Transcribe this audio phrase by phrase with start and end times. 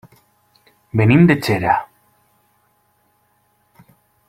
[1.01, 1.75] Venim de Xera.